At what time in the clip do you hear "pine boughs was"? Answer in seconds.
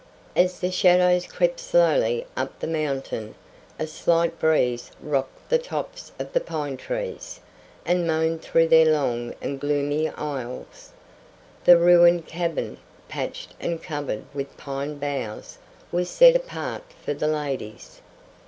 14.57-16.09